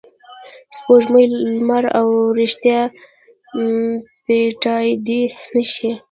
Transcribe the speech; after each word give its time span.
سپوږمۍ، 0.77 1.25
لمر 1.57 1.83
او 1.99 2.07
ریښتیا 2.37 2.79
پټېدای 4.25 4.87
نه 5.53 5.63
شي. 5.71 5.89